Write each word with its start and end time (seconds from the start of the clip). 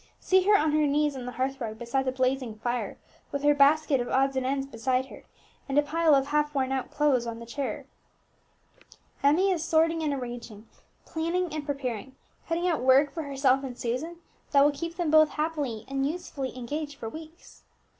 See 0.19 0.41
her 0.47 0.57
on 0.57 0.71
her 0.71 0.87
knees 0.87 1.15
on 1.15 1.27
the 1.27 1.33
hearth 1.33 1.61
rug 1.61 1.77
beside 1.77 2.05
the 2.05 2.11
blazing 2.11 2.55
fire, 2.55 2.97
with 3.31 3.43
her 3.43 3.53
basket 3.53 4.01
of 4.01 4.09
odds 4.09 4.35
and 4.35 4.47
ends 4.47 4.65
beside 4.65 5.05
her, 5.09 5.25
and 5.69 5.77
a 5.77 5.83
pile 5.83 6.15
of 6.15 6.25
half 6.29 6.55
worn 6.55 6.71
out 6.71 6.89
clothes 6.89 7.25
placed 7.25 7.27
on 7.27 7.39
a 7.39 7.45
chair. 7.45 7.85
Emmie 9.21 9.51
is 9.51 9.63
sorting 9.63 10.01
and 10.01 10.11
arranging, 10.11 10.67
planning 11.05 11.53
and 11.53 11.67
preparing, 11.67 12.15
cutting 12.47 12.67
out 12.67 12.81
work 12.81 13.13
for 13.13 13.21
herself 13.21 13.63
and 13.63 13.77
Susan 13.77 14.17
that 14.53 14.63
will 14.65 14.71
keep 14.71 14.95
them 14.95 15.11
both 15.11 15.29
happily 15.29 15.85
and 15.87 16.07
usefully 16.09 16.57
engaged 16.57 16.95
for 16.95 17.07
weeks. 17.07 17.61